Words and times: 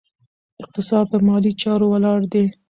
اقتصاد 0.63 1.05
په 1.11 1.17
مالي 1.27 1.51
چارو 1.61 1.85
ولاړ 1.93 2.19
دی. 2.33 2.45